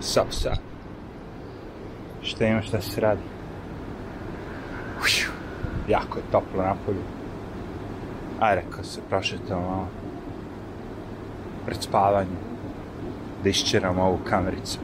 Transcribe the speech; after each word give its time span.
Sap, 0.00 0.32
sap. 0.32 0.58
Šta 2.22 2.46
ima, 2.46 2.62
šta 2.62 2.80
se 2.80 3.00
radi? 3.00 3.22
Ušu. 5.02 5.30
Jako 5.88 6.18
je 6.18 6.24
toplo 6.32 6.62
napolju. 6.62 7.02
Aj, 8.40 8.54
rekao 8.54 8.84
se, 8.84 9.00
prošetamo 9.08 9.60
malo. 9.60 9.88
Pred 11.66 11.82
spavanjem. 11.82 12.36
Da 13.42 13.48
išćeram 13.48 13.98
ovu 13.98 14.18
kamericu. 14.28 14.78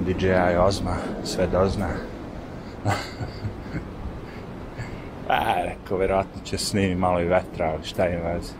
DJI 0.00 0.56
Ozma, 0.60 0.96
sve 1.24 1.46
dozna. 1.46 1.88
A, 5.28 5.62
rekao, 5.64 5.98
verovatno 5.98 6.42
će 6.44 6.58
snimi 6.58 6.94
malo 6.94 7.20
i 7.20 7.24
vetra, 7.24 7.66
ali 7.66 7.84
šta 7.84 8.08
ima 8.08 8.28
veze. 8.28 8.52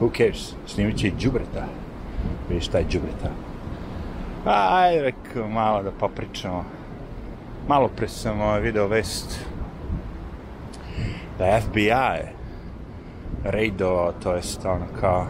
Who 0.00 0.16
cares? 0.16 0.52
Snimit 0.66 0.98
će 0.98 1.08
i 1.08 1.12
džubreta. 1.18 1.66
Vidiš 2.48 2.66
šta 2.66 2.78
je 2.78 2.84
džubreta. 2.88 3.30
Aj, 4.46 5.00
rekao, 5.00 5.48
malo 5.48 5.82
da 5.82 5.90
popričamo. 5.90 6.64
Malo 7.68 7.88
pre 7.96 8.08
sam 8.08 8.40
ovaj, 8.40 8.60
video 8.60 8.86
vest 8.86 9.40
da 11.38 11.44
je 11.44 11.60
FBI 11.60 12.28
rejdovao, 13.44 14.12
to 14.12 14.34
jest 14.34 14.64
ono 14.64 14.84
kao 15.00 15.26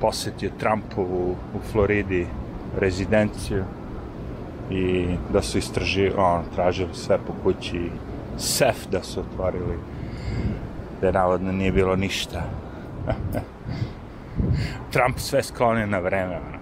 posetio 0.00 0.50
Trumpovu 0.58 1.36
u 1.54 1.60
Floridi 1.72 2.26
rezidenciju 2.78 3.64
i 4.70 5.06
da 5.32 5.42
su 5.42 5.58
istražili, 5.58 6.12
on, 6.16 6.44
tražili 6.54 6.94
sve 6.94 7.18
po 7.26 7.32
kući, 7.42 7.90
sef 8.38 8.86
da 8.90 9.02
su 9.02 9.20
otvorili, 9.20 9.78
da 11.00 11.12
navodno 11.12 11.52
nije 11.52 11.72
bilo 11.72 11.96
ništa. 11.96 12.42
Trump 14.92 15.18
sve 15.18 15.42
sklonio 15.42 15.86
na 15.86 15.98
vreme, 15.98 16.36
ono, 16.36 16.58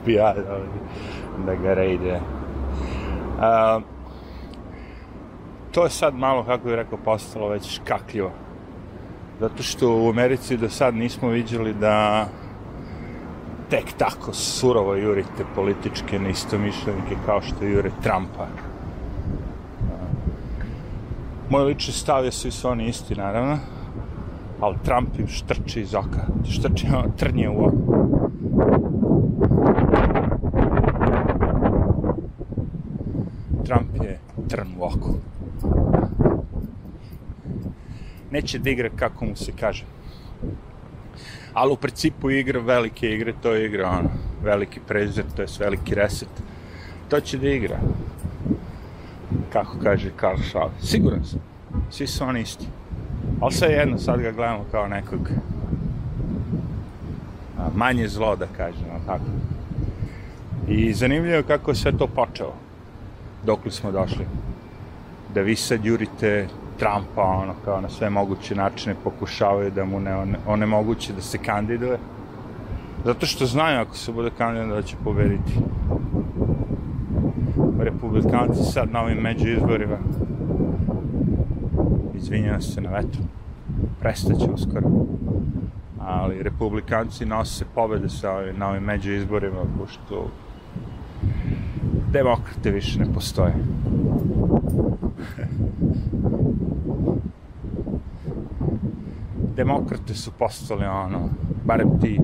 FBI 0.00 0.14
da, 0.14 0.58
da 1.46 1.54
ga 1.54 1.74
rejde. 1.74 2.20
Uh, 3.38 3.82
to 5.72 5.84
je 5.84 5.90
sad 5.90 6.14
malo, 6.14 6.44
kako 6.44 6.64
bih 6.64 6.74
rekao, 6.74 6.98
postalo 7.04 7.48
već 7.48 7.74
škakljivo. 7.74 8.30
Zato 9.40 9.62
što 9.62 9.96
u 9.96 10.08
Americi 10.08 10.56
do 10.56 10.68
sad 10.68 10.94
nismo 10.94 11.28
viđali 11.28 11.74
da 11.74 12.26
tek 13.70 13.92
tako 13.98 14.32
surovo 14.32 14.94
jurite 14.94 15.44
političke 15.54 16.18
neistomišljenike 16.18 17.16
kao 17.26 17.42
što 17.42 17.64
jure 17.64 17.90
Trumpa. 18.02 18.46
Moj 21.50 21.64
lični 21.64 21.92
stav 21.92 22.24
je 22.24 22.32
svi 22.32 22.50
su 22.50 22.68
oni 22.68 22.88
isti, 22.88 23.14
naravno, 23.14 23.58
ali 24.60 24.76
Trump 24.84 25.18
im 25.18 25.26
štrči 25.26 25.80
iz 25.80 25.94
oka, 25.94 26.26
štrči 26.50 26.86
trnje 27.16 27.48
u 27.48 27.64
oko. 27.64 28.08
Trump 33.64 34.02
je 34.02 34.18
trn 34.48 34.68
u 34.78 34.84
oku. 34.84 35.14
Neće 38.30 38.58
da 38.58 38.70
igra 38.70 38.88
kako 38.96 39.24
mu 39.24 39.36
se 39.36 39.52
kaže. 39.60 39.84
Ali 41.54 41.72
u 41.72 41.76
principu 41.76 42.30
igra 42.30 42.60
velike 42.60 43.10
igre, 43.10 43.32
to 43.42 43.52
je 43.52 43.66
igra 43.66 43.90
ono, 43.90 44.10
veliki 44.42 44.80
prezir, 44.88 45.24
to 45.36 45.42
je 45.42 45.48
veliki 45.58 45.94
reset. 45.94 46.28
To 47.08 47.20
će 47.20 47.38
da 47.38 47.48
igra. 47.48 47.78
Kako 49.52 49.76
kaže 49.82 50.10
Karl 50.16 50.36
Schwab. 50.36 50.70
Siguran 50.82 51.24
sam. 51.24 51.40
Svi 51.90 52.06
su 52.06 52.24
oni 52.24 52.40
isti. 52.40 52.66
Ali 53.40 53.52
sve 53.52 53.68
jedno, 53.68 53.98
sad 53.98 54.20
ga 54.20 54.30
gledamo 54.30 54.64
kao 54.70 54.88
nekog 54.88 55.30
a, 57.58 57.68
manje 57.74 58.08
zlo, 58.08 58.36
da 58.36 58.46
kažemo, 58.56 59.00
tako. 59.06 59.24
I 60.68 60.92
zanimljivo 60.94 61.42
kako 61.42 61.70
je 61.70 61.74
sve 61.74 61.98
to 61.98 62.06
počelo. 62.06 62.54
Dok 63.44 63.64
li 63.64 63.70
smo 63.70 63.92
došli. 63.92 64.26
Da 65.34 65.40
vi 65.40 65.56
sad 65.56 65.84
jurite 65.84 66.48
Trumpa, 66.78 67.22
ono, 67.22 67.54
kao 67.64 67.80
na 67.80 67.88
sve 67.88 68.10
moguće 68.10 68.54
načine 68.54 68.94
pokušavaju 69.04 69.70
da 69.70 69.84
mu 69.84 70.00
ne 70.00 70.36
onemoguće 70.46 71.12
da 71.12 71.20
se 71.20 71.38
kandiduje. 71.38 71.98
Zato 73.04 73.26
što 73.26 73.46
znaju 73.46 73.80
ako 73.80 73.96
se 73.96 74.12
bude 74.12 74.30
kandidat 74.38 74.68
da 74.68 74.82
će 74.82 74.96
pobediti. 75.04 75.52
Republikanci 77.78 78.62
sad 78.62 78.92
na 78.92 79.02
ovim 79.02 79.18
među 79.18 79.48
izborima 79.48 79.98
izvinjam 82.14 82.62
se 82.62 82.80
na 82.80 82.90
vetru 82.90 83.22
prestaće 84.00 84.50
uskoro 84.54 84.88
ali 86.08 86.42
republikanci 86.42 87.26
nose 87.26 87.64
pobede 87.74 88.08
sa 88.08 88.32
ovim, 88.32 88.58
na 88.58 88.68
ovim 88.68 88.82
među 88.82 89.12
izborima 89.12 89.60
pošto 89.78 90.30
demokrate 92.12 92.70
više 92.70 92.98
ne 92.98 93.12
postoje 93.14 93.54
demokrate 99.56 100.14
su 100.14 100.30
postali 100.38 100.84
ono, 100.84 101.18
barem 101.64 102.00
ti 102.00 102.20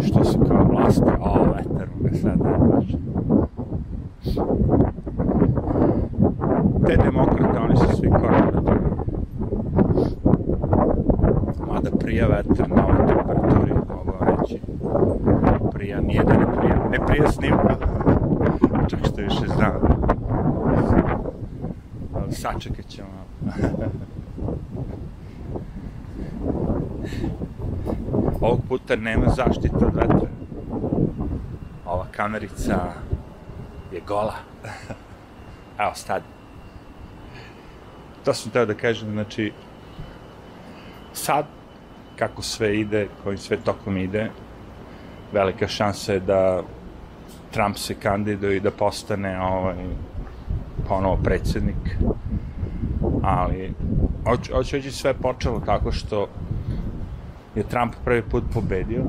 što 0.00 0.24
su 0.24 0.38
kao 0.48 0.64
vlasti, 0.64 1.10
o, 1.20 1.44
vetar 1.44 1.88
ga 2.00 2.16
sad 2.18 2.38
baš. 2.38 2.84
Te 6.86 6.96
demokrate, 6.96 7.58
oni 7.58 7.76
su 7.76 7.96
svi 7.96 8.10
korporativni. 8.10 8.88
Mada 11.68 11.90
prija 11.98 12.26
vetar 12.26 12.68
na 12.70 12.84
ovoj 12.84 13.06
temperaturi, 13.06 13.72
mogu 13.74 14.10
vam 14.20 14.28
reći. 14.28 14.60
Prija, 15.72 16.00
nije 16.00 16.24
da 16.24 16.32
ne 16.32 16.46
prija, 16.60 16.88
ne 16.90 17.06
prija 17.06 17.28
snimka. 17.28 17.76
Čak 18.90 19.00
što 19.00 19.20
više 19.22 19.46
znam. 19.56 19.97
Sačekat 22.40 22.86
ćemo. 22.88 23.08
Ovog 28.40 28.60
puta 28.68 28.96
nema 28.96 29.26
zaštita 29.36 29.76
od 29.76 29.94
vetra. 29.94 30.28
Ova 31.86 32.06
kamerica 32.12 32.92
je 33.92 34.00
gola. 34.06 34.34
Evo, 35.78 35.92
stadi. 35.94 36.24
To 38.24 38.34
sam 38.34 38.52
teo 38.52 38.66
da 38.66 38.74
kažem, 38.74 39.10
znači, 39.12 39.52
sad, 41.12 41.46
kako 42.18 42.42
sve 42.42 42.80
ide, 42.80 43.08
kojim 43.22 43.38
sve 43.38 43.56
tokom 43.56 43.96
ide, 43.96 44.30
velika 45.32 45.68
šansa 45.68 46.12
je 46.12 46.20
da 46.20 46.62
Trump 47.50 47.76
se 47.76 47.94
kandiduje 47.94 48.56
i 48.56 48.60
da 48.60 48.70
postane 48.70 49.40
ovaj, 49.40 49.76
ponovo 50.88 51.18
predsednik. 51.24 51.98
Ali, 53.22 53.72
hoću, 54.24 54.52
hoću 54.52 54.92
sve 54.92 55.14
počelo 55.14 55.60
tako 55.60 55.92
što 55.92 56.28
je 57.54 57.62
Trump 57.62 57.94
prvi 58.04 58.22
put 58.22 58.44
pobedio 58.54 59.04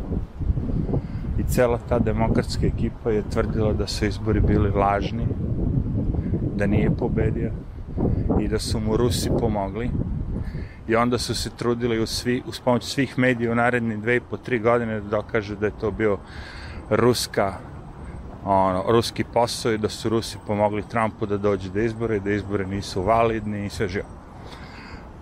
i 1.40 1.44
cela 1.44 1.80
ta 1.90 2.00
demokratska 2.00 2.68
ekipa 2.68 3.12
je 3.12 3.30
tvrdila 3.30 3.74
da 3.74 3.88
su 3.88 4.06
izbori 4.06 4.40
bili 4.40 4.69
lažni, 4.69 5.28
da 6.56 6.66
nije 6.66 6.90
pobedio 6.90 7.52
i 8.41 8.47
da 8.47 8.59
su 8.59 8.80
mu 8.80 8.97
Rusi 8.97 9.30
pomogli 9.40 9.90
i 10.88 10.96
onda 10.96 11.18
su 11.18 11.36
se 11.36 11.50
trudili 11.50 12.00
u 12.00 12.07
svi, 12.07 12.44
uz 12.47 12.59
pomoć 12.59 12.84
svih 12.84 13.19
medija 13.19 13.51
u 13.51 13.56
naredne 13.56 13.97
dve 13.97 14.16
i 14.16 14.22
po 14.30 14.38
tri 14.38 14.59
godine 14.59 15.01
da 15.01 15.09
dokažu 15.09 15.56
da 15.56 15.66
je 15.66 15.80
to 15.80 15.91
bio 15.91 16.18
ruska 16.90 17.53
ono, 18.45 18.83
ruski 18.88 19.23
posao 19.23 19.72
i 19.72 19.77
da 19.77 19.89
su 19.89 20.09
Rusi 20.09 20.38
pomogli 20.47 20.83
Trumpu 20.83 21.25
da 21.25 21.38
dođe 21.38 21.69
do 21.69 21.79
izbora 21.79 22.16
i 22.16 22.19
da 22.19 22.31
izbore 22.31 22.66
nisu 22.66 23.01
validni 23.01 23.66
i 23.66 23.69
sve 23.69 23.88
živo. 23.88 24.07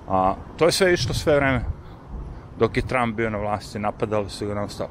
A, 0.07 0.35
to 0.57 0.65
je 0.65 0.71
sve 0.71 0.93
išlo 0.93 1.13
sve 1.13 1.35
vreme 1.35 1.61
dok 2.59 2.77
je 2.77 2.87
Trump 2.87 3.15
bio 3.15 3.29
na 3.29 3.37
vlasti, 3.37 3.79
napadali 3.79 4.29
su 4.29 4.47
ga 4.47 4.53
non 4.53 4.69
stop. 4.69 4.89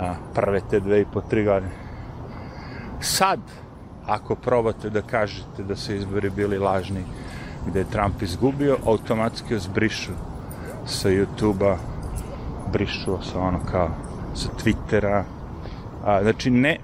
A, 0.00 0.14
prve 0.34 0.60
te 0.70 0.80
dve 0.80 1.00
i 1.00 1.06
po 1.12 1.20
tri 1.20 1.44
godine. 1.44 1.72
Sad, 3.00 3.40
ako 4.06 4.34
probate 4.34 4.90
da 4.90 5.02
kažete 5.02 5.62
da 5.62 5.76
su 5.76 5.94
izbori 5.94 6.30
bili 6.30 6.58
lažni, 6.58 7.04
gde 7.66 7.78
je 7.78 7.90
Trump 7.90 8.22
izgubio, 8.22 8.76
automatski 8.86 9.54
vas 9.54 9.68
brišu 9.74 10.12
sa 10.86 11.08
YouTube-a, 11.08 11.76
brišu 12.72 13.18
sa 13.22 13.40
ono 13.40 13.58
kao 13.70 13.88
sa 14.34 14.48
Twittera. 14.64 15.22
A, 16.04 16.22
znači, 16.22 16.50
ne, 16.50 16.76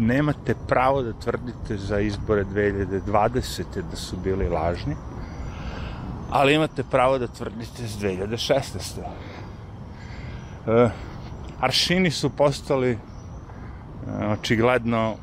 nemate 0.00 0.54
pravo 0.68 1.02
da 1.02 1.12
tvrdite 1.12 1.76
za 1.76 2.00
izbore 2.00 2.44
2020. 2.44 3.64
da 3.90 3.96
su 3.96 4.16
bili 4.16 4.48
lažni, 4.48 4.96
ali 6.30 6.54
imate 6.54 6.82
pravo 6.82 7.18
da 7.18 7.26
tvrdite 7.26 7.88
s 7.88 7.98
2016. 7.98 9.00
E, 10.66 10.90
aršini 11.60 12.10
su 12.10 12.30
postali 12.30 12.90
e, 12.90 12.98
očigledno 14.26 15.14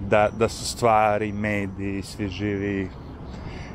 da, 0.00 0.28
da 0.38 0.48
su 0.48 0.66
stvari, 0.66 1.32
mediji, 1.32 2.02
svi 2.02 2.28
živi 2.28 2.90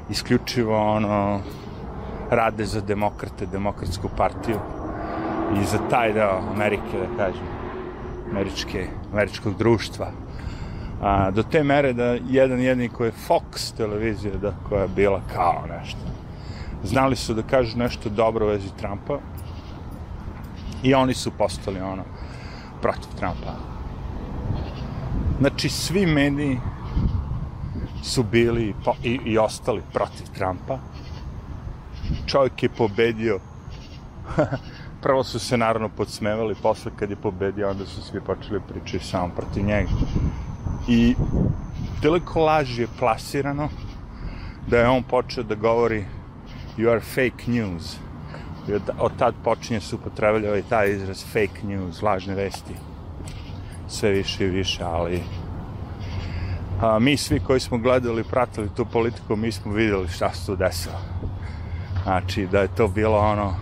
isključivo 0.09 0.95
ono 0.95 1.41
rade 2.29 2.65
za 2.65 2.81
demokrate, 2.81 3.45
demokratsku 3.45 4.09
partiju 4.17 4.59
i 5.61 5.65
za 5.65 5.77
taj 5.89 6.13
deo 6.13 6.41
Amerike, 6.55 6.99
da 6.99 7.17
kažem, 7.17 7.56
američke, 8.31 8.87
američkog 9.13 9.57
društva. 9.57 10.11
A, 11.01 11.31
do 11.31 11.43
te 11.43 11.63
mere 11.63 11.93
da 11.93 12.17
jedan 12.29 12.59
jedni 12.59 12.89
koji 12.89 13.07
je 13.07 13.13
Fox 13.27 13.77
televizija, 13.77 14.37
da, 14.37 14.53
koja 14.69 14.81
je 14.81 14.87
bila 14.95 15.21
kao 15.33 15.63
nešto. 15.79 15.99
Znali 16.83 17.15
su 17.15 17.33
da 17.33 17.43
kažu 17.43 17.77
nešto 17.77 18.09
dobro 18.09 18.45
u 18.45 18.49
vezi 18.49 18.69
Trumpa 18.77 19.19
i 20.83 20.93
oni 20.93 21.13
su 21.13 21.31
postali 21.31 21.79
ono 21.79 22.03
protiv 22.81 23.09
Trumpa. 23.19 23.53
Znači, 25.39 25.69
svi 25.69 26.05
mediji 26.05 26.59
su 28.03 28.23
bili 28.23 28.73
po, 28.85 28.93
i, 29.03 29.19
i 29.25 29.37
ostali 29.37 29.81
protiv 29.93 30.27
Trumpa. 30.33 30.79
Čovjek 32.25 32.63
je 32.63 32.69
pobedio. 32.69 33.39
Prvo 35.07 35.23
su 35.23 35.39
se 35.39 35.57
naravno 35.57 35.89
podsmevali, 35.89 36.55
posle 36.55 36.91
kad 36.95 37.09
je 37.09 37.15
pobedio, 37.15 37.69
onda 37.69 37.85
su 37.85 38.01
svi 38.01 38.21
počeli 38.21 38.61
pričati 38.69 39.05
samo 39.05 39.29
protiv 39.35 39.65
njega. 39.65 39.89
I 40.87 41.15
toliko 42.01 42.39
laži 42.39 42.81
je 42.81 42.87
plasirano 42.99 43.69
da 44.67 44.77
je 44.77 44.89
on 44.89 45.03
počeo 45.03 45.43
da 45.43 45.55
govori 45.55 46.05
you 46.77 46.91
are 46.91 46.99
fake 46.99 47.51
news. 47.51 47.95
I 48.69 48.73
od, 48.73 48.81
od 48.99 49.11
tad 49.17 49.35
počinje 49.43 49.79
se 49.79 49.95
upotrebljava 49.95 50.57
i 50.57 50.69
taj 50.69 50.91
izraz 50.91 51.23
fake 51.25 51.63
news, 51.63 52.01
lažne 52.01 52.35
vesti. 52.35 52.75
Sve 53.87 54.09
više 54.09 54.45
i 54.45 54.49
više, 54.49 54.83
ali 54.83 55.23
a, 56.81 56.99
mi 56.99 57.17
svi 57.17 57.39
koji 57.39 57.59
smo 57.59 57.77
gledali, 57.77 58.23
pratili 58.23 58.69
tu 58.75 58.85
politiku, 58.85 59.35
mi 59.35 59.51
smo 59.51 59.71
videli 59.71 60.07
šta 60.07 60.33
se 60.33 60.45
tu 60.45 60.55
desilo. 60.55 60.99
Znači, 62.03 62.47
da 62.51 62.59
je 62.59 62.75
to 62.75 62.87
bilo 62.87 63.17
ono... 63.17 63.55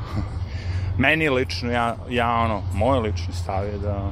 Meni 0.97 1.29
lično, 1.29 1.71
ja, 1.71 1.95
ja 2.09 2.29
ono, 2.31 2.61
moj 2.73 2.99
lični 2.99 3.33
stav 3.33 3.65
je 3.65 3.77
da 3.77 4.11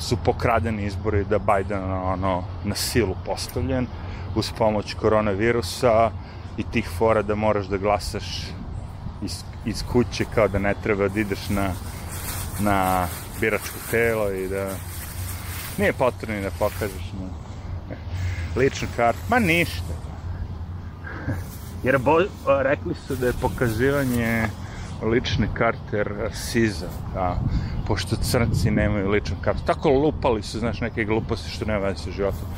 su 0.00 0.16
pokradeni 0.24 0.86
izbori, 0.86 1.24
da 1.24 1.38
Biden 1.38 1.92
ono, 1.92 2.42
na 2.64 2.74
silu 2.74 3.16
postavljen 3.26 3.86
uz 4.34 4.52
pomoć 4.58 4.94
koronavirusa 4.94 6.10
i 6.56 6.62
tih 6.62 6.88
fora 6.98 7.22
da 7.22 7.34
moraš 7.34 7.66
da 7.66 7.76
glasaš 7.76 8.46
iz, 9.22 9.44
iz 9.64 9.84
kuće 9.92 10.24
kao 10.34 10.48
da 10.48 10.58
ne 10.58 10.74
treba 10.82 11.08
da 11.08 11.20
ideš 11.20 11.48
na, 11.48 11.70
na 12.60 13.06
biračko 13.40 13.78
telo 13.90 14.30
i 14.30 14.48
da 14.48 14.68
nije 15.78 15.92
potrebno 15.92 16.42
da 16.42 16.50
pokažeš 16.58 17.12
na 17.12 17.28
ličnu 18.56 18.88
kartu. 18.96 19.20
Ma 19.28 19.38
ništa. 19.38 19.94
Jer 21.82 21.98
bo, 21.98 22.18
rekli 22.62 22.94
su 23.06 23.16
da 23.16 23.26
je 23.26 23.32
pokazivanje 23.40 24.48
lične 25.02 25.48
karte 25.54 26.04
rasizam, 26.04 26.88
a, 27.16 27.34
pošto 27.86 28.16
crnci 28.16 28.70
nemaju 28.70 29.10
ličnu 29.10 29.36
kartu. 29.40 29.62
Tako 29.66 29.90
lupali 29.90 30.42
su, 30.42 30.58
znaš, 30.58 30.80
neke 30.80 31.04
gluposti 31.04 31.50
što 31.50 31.64
nema 31.64 31.78
veze 31.78 31.98
sa 31.98 32.10
životom. 32.10 32.48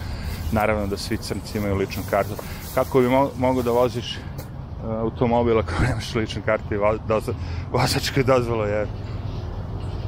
Naravno 0.53 0.87
da 0.87 0.97
svi 0.97 1.17
crnci 1.17 1.59
imaju 1.59 1.77
ličnu 1.77 2.03
kartu. 2.11 2.35
Kako 2.75 3.01
bi 3.01 3.09
mo 3.09 3.31
mogo 3.39 3.63
da 3.63 3.71
voziš 3.71 4.17
uh, 4.17 4.91
automobil 4.91 5.59
ako 5.59 5.73
nemaš 5.89 6.15
ličnu 6.15 6.43
kartu 6.45 6.75
i 6.75 6.79
vo 6.79 6.99
doza 7.09 7.33
vozačku 7.73 8.23
dozvolu, 8.23 8.65
je. 8.65 8.87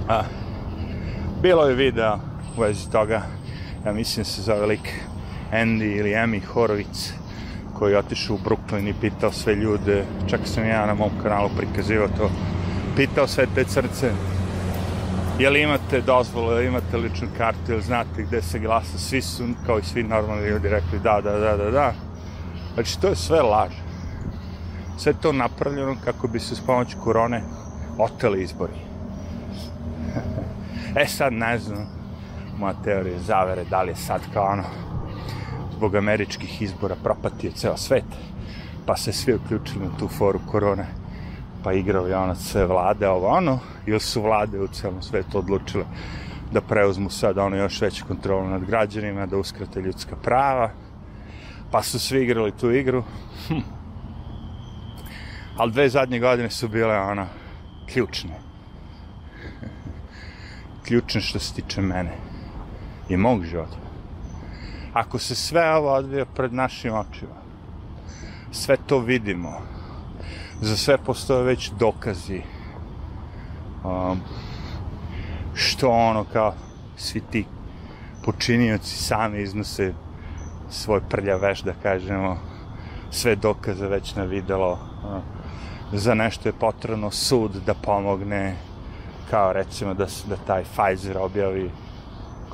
A, 0.08 0.23
bilo 1.43 1.69
je 1.69 1.75
video 1.75 2.19
u 2.56 2.61
vezi 2.61 2.90
toga, 2.90 3.23
ja 3.87 3.93
mislim 3.93 4.23
da 4.23 4.31
se 4.31 4.43
zove 4.43 4.67
lik 4.67 4.93
Andy 5.52 5.99
ili 5.99 6.11
Amy 6.11 6.40
Horowitz, 6.55 7.12
koji 7.82 7.93
je 7.93 7.99
otišao 7.99 8.37
u 8.37 8.38
Brooklyn 8.38 8.88
i 8.88 8.94
pitao 9.00 9.32
sve 9.32 9.55
ljude, 9.55 10.05
čak 10.26 10.40
sam 10.44 10.67
ja 10.67 10.87
na 10.87 10.94
mom 10.94 11.11
kanalu 11.23 11.50
prikazivao 11.56 12.08
to, 12.08 12.31
pitao 12.96 13.26
sve 13.26 13.46
te 13.55 13.64
crce, 13.64 14.11
je 15.38 15.50
li 15.50 15.62
imate 15.62 16.00
dozvolu, 16.00 16.50
li 16.50 16.67
imate 16.67 16.96
ličnu 16.96 17.29
kartu, 17.38 17.73
ili 17.73 17.82
znate 17.82 18.23
gde 18.23 18.43
se 18.43 18.58
glasa, 18.58 18.99
svi 18.99 19.23
su, 19.23 19.44
kao 19.67 19.79
i 19.79 19.82
svi 19.82 20.02
normalni 20.02 20.49
ljudi, 20.49 20.69
rekli 20.69 20.99
da, 20.99 21.20
da, 21.25 21.32
da, 21.38 21.56
da, 21.56 21.70
da. 21.70 21.93
Znači, 22.75 23.00
to 23.00 23.08
je 23.08 23.17
sve 23.17 23.43
laž. 23.43 23.73
Sve 24.99 25.12
to 25.12 25.32
napravljeno 25.32 25.96
kako 26.05 26.28
bi 26.28 26.40
se 26.40 26.55
s 26.55 26.61
pomoć 26.61 26.94
korone 27.05 27.43
oteli 27.99 28.43
izbori. 28.43 28.78
e 31.02 31.06
sad, 31.06 31.32
ne 31.32 31.58
znam, 31.58 31.87
moja 32.58 32.75
teorija 32.85 33.19
zavere, 33.19 33.64
da 33.64 33.82
li 33.82 33.90
je 33.90 33.96
sad 33.96 34.20
kao 34.35 34.44
ono, 34.44 34.64
zbog 35.82 35.94
američkih 35.94 36.62
izbora 36.62 36.94
propatio 37.02 37.50
ceo 37.50 37.76
svet, 37.76 38.05
pa 38.87 38.96
se 38.96 39.12
svi 39.12 39.34
uključili 39.34 39.84
na 39.84 39.96
tu 39.99 40.08
foru 40.08 40.40
korone, 40.50 40.87
pa 41.64 41.73
igrali 41.73 42.14
ono 42.14 42.34
sve 42.34 42.67
vlade, 42.67 43.08
ovo 43.08 43.29
ono, 43.29 43.58
ili 43.87 44.00
su 44.00 44.23
vlade 44.23 44.61
u 44.61 44.69
celom 44.69 45.02
svetu 45.02 45.38
odlučile 45.38 45.84
da 46.52 46.61
preuzmu 46.61 47.11
sad 47.11 47.38
ono 47.38 47.56
još 47.56 47.81
veću 47.81 48.05
kontrolu 48.06 48.49
nad 48.49 48.64
građanima, 48.64 49.26
da 49.26 49.37
uskrate 49.37 49.81
ljudska 49.81 50.17
prava, 50.17 50.70
pa 51.70 51.82
su 51.82 51.99
svi 51.99 52.23
igrali 52.23 52.52
tu 52.52 52.70
igru. 52.70 53.02
Hm. 53.49 53.58
Ali 55.56 55.73
dve 55.73 55.88
zadnje 55.88 56.19
godine 56.19 56.50
su 56.50 56.69
bile 56.69 56.99
ono 56.99 57.26
ključne. 57.93 58.38
ključne 60.87 61.20
što 61.20 61.38
se 61.38 61.55
tiče 61.55 61.81
mene 61.81 62.12
i 63.08 63.17
mog 63.17 63.44
života 63.44 63.91
ako 64.92 65.18
se 65.18 65.34
sve 65.34 65.74
ovo 65.74 65.92
odvija 65.92 66.24
pred 66.24 66.54
našim 66.54 66.94
očima, 66.94 67.34
sve 68.52 68.76
to 68.86 68.98
vidimo, 68.98 69.52
za 70.60 70.76
sve 70.76 70.98
postoje 70.98 71.42
već 71.42 71.70
dokazi, 71.78 72.42
um, 73.84 74.20
što 75.54 75.90
ono 75.90 76.24
kao 76.32 76.54
svi 76.96 77.20
ti 77.30 77.44
počinioci 78.24 78.96
sami 78.96 79.42
iznose 79.42 79.92
svoj 80.70 81.00
prljaveš, 81.08 81.62
da 81.62 81.72
kažemo, 81.82 82.38
sve 83.10 83.36
dokaze 83.36 83.86
već 83.86 84.14
na 84.14 84.24
videlo, 84.24 84.72
uh, 84.72 85.42
za 85.92 86.14
nešto 86.14 86.48
je 86.48 86.52
potrebno 86.52 87.10
sud 87.10 87.50
da 87.66 87.74
pomogne, 87.74 88.56
kao 89.30 89.52
recimo 89.52 89.94
da, 89.94 90.06
da 90.28 90.36
taj 90.36 90.64
Pfizer 90.64 91.18
objavi 91.18 91.70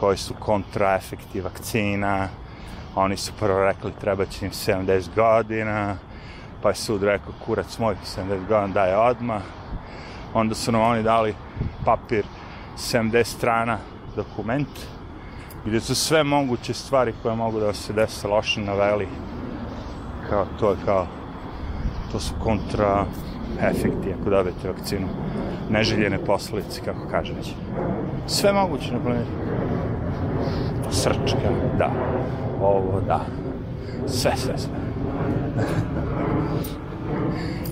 koji 0.01 0.17
su 0.17 0.35
kontraefekti 0.39 1.41
vakcina. 1.41 2.29
Oni 2.95 3.17
su 3.17 3.33
prvo 3.39 3.65
rekli 3.65 3.93
treba 4.01 4.25
će 4.25 4.47
im 4.47 4.53
70 4.53 5.09
godina, 5.15 5.97
pa 6.63 6.69
je 6.69 6.75
sud 6.75 7.03
rekao 7.03 7.33
kurac 7.47 7.79
moj 7.79 7.97
70 8.17 8.47
godina 8.49 8.75
daje 8.75 8.97
odma. 8.97 9.41
Onda 10.35 10.55
su 10.55 10.73
nam 10.73 10.81
oni 10.81 11.03
dali 11.03 11.35
papir 11.85 12.25
70 12.77 13.25
strana 13.25 13.79
dokument 14.17 14.69
gdje 15.65 15.81
su 15.81 15.95
sve 15.95 16.25
moguće 16.25 16.75
stvari 16.75 17.15
koje 17.23 17.37
mogu 17.37 17.61
da 17.61 17.73
se 17.73 17.93
desi 17.93 18.27
loše 18.27 18.61
naveli. 18.61 19.09
Kao 20.31 20.47
to 20.61 20.71
je 20.71 20.77
kao 20.85 21.07
to 22.13 22.21
su 22.21 22.35
kontra 22.43 23.05
efekti 23.61 24.15
ako 24.21 24.31
dobijete 24.31 24.69
vakcinu. 24.69 25.09
Neželjene 25.71 26.19
posledice 26.25 26.81
kako 26.85 27.09
kaže 27.11 27.33
već. 27.33 27.53
Sve 28.27 28.53
moguće 28.53 28.93
na 28.93 29.01
planetu 29.01 29.48
srčka, 30.91 31.51
da, 31.79 31.91
ovo, 32.61 33.01
da, 33.01 33.27
sve, 34.07 34.33
sve, 34.37 34.59
sve. 34.59 34.73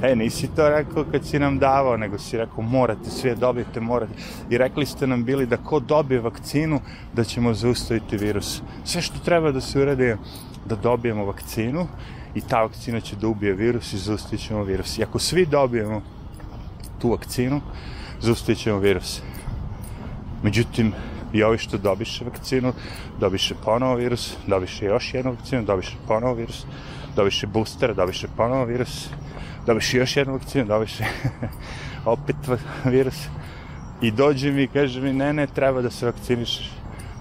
e, 0.03 0.17
nisi 0.17 0.49
to 0.57 0.69
rekao 0.69 1.05
kad 1.13 1.25
si 1.25 1.39
nam 1.39 1.59
davao, 1.59 1.97
nego 1.97 2.19
si 2.19 2.37
rekao 2.37 2.63
morate, 2.63 3.11
sve 3.11 3.35
dobijete, 3.35 3.81
morate. 3.81 4.13
I 4.51 4.59
rekli 4.59 4.87
ste 4.87 5.07
nam 5.07 5.25
bili 5.25 5.47
da 5.47 5.57
ko 5.57 5.81
dobije 5.81 6.21
vakcinu, 6.21 6.81
da 7.13 7.25
ćemo 7.25 7.55
zaustaviti 7.55 8.17
virus. 8.17 8.63
Sve 8.85 9.03
što 9.03 9.19
treba 9.19 9.53
da 9.53 9.61
se 9.61 9.81
uradi 9.81 10.05
je 10.05 10.17
da 10.65 10.77
dobijemo 10.77 11.25
vakcinu 11.25 11.87
i 12.35 12.41
ta 12.41 12.63
vakcina 12.63 13.01
će 13.01 13.17
da 13.17 13.29
ubije 13.29 13.53
virus 13.53 13.93
i 13.93 13.99
zaustavit 13.99 14.41
ćemo 14.41 14.65
virus. 14.65 14.99
I 14.99 15.03
ako 15.03 15.19
svi 15.19 15.47
dobijemo 15.47 16.03
tu 16.99 17.11
vakcinu, 17.11 17.61
zaustavit 18.21 18.59
ćemo 18.59 18.79
virus. 18.79 19.23
Međutim, 20.43 20.93
i 21.33 21.43
ovi 21.43 21.59
što 21.59 21.79
dobiše 21.79 22.25
vakcinu, 22.25 22.73
dobiše 23.21 23.55
ponovo 23.65 23.95
virus, 23.95 24.37
dobiše 24.47 24.85
još 24.85 25.15
jednu 25.15 25.31
vakcinu, 25.31 25.63
dobiše 25.63 25.97
ponovo 26.09 26.35
virus, 26.35 26.67
dobiše 27.17 27.47
booster, 27.47 27.95
dobiše 27.95 28.29
ponovo 28.37 28.65
virus, 28.65 29.09
dobiše 29.67 29.99
još 29.99 30.17
jednu 30.17 30.33
vakcinu, 30.33 30.65
dobiše 30.65 31.05
opet 32.05 32.37
virus. 32.85 33.29
I 34.01 34.11
dođe 34.11 34.53
mi 34.53 34.63
i 34.63 34.69
kaže 34.69 35.01
mi, 35.01 35.13
ne, 35.13 35.33
ne, 35.33 35.47
treba 35.47 35.83
da 35.83 35.91
se 35.91 36.07
vakcinišeš. 36.07 36.71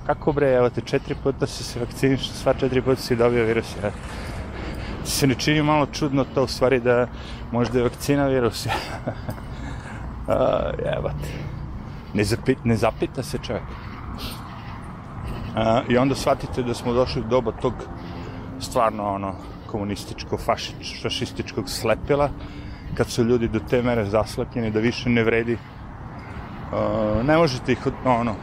Kako 0.06 0.34
bre, 0.34 0.54
evo 0.54 0.70
te 0.70 0.82
četiri 0.82 1.16
puta 1.24 1.48
si 1.48 1.64
se 1.64 1.80
vakciniš, 1.80 2.30
sva 2.30 2.54
četiri 2.54 2.82
puta 2.82 3.02
si 3.02 3.16
dobio 3.16 3.46
virus. 3.46 3.76
Ja. 3.84 3.92
Se 5.06 5.28
ne 5.28 5.36
čini 5.36 5.64
malo 5.64 5.86
čudno 5.86 6.26
to 6.36 6.44
u 6.44 6.48
stvari 6.48 6.80
da 6.80 7.08
možda 7.52 7.80
je 7.80 7.84
vakcina 7.84 8.28
virus. 8.28 8.68
Jebate. 10.86 11.30
Ne, 12.14 12.24
zapita, 12.24 12.62
ne 12.64 12.76
zapita 12.76 13.24
se 13.24 13.38
čovjek. 13.38 13.64
I 15.90 15.98
onda 15.98 16.16
shvatite 16.16 16.64
da 16.64 16.74
smo 16.74 16.94
došli 16.94 17.22
do 17.22 17.28
doba 17.28 17.52
tog 17.52 17.74
stvarno 18.60 19.04
ono 19.04 19.36
komunističko 19.68 20.38
fašič, 20.38 21.02
fašističkog 21.04 21.70
slepila 21.70 22.30
kad 22.98 23.08
su 23.08 23.24
ljudi 23.24 23.48
do 23.48 23.60
te 23.60 23.82
mere 23.82 24.06
zaslepljeni 24.06 24.72
da 24.72 24.80
više 24.80 25.10
ne 25.10 25.24
vredi 25.24 25.58
ne 27.24 27.38
možete 27.38 27.72
ih, 27.72 27.88
ono, 28.06 28.36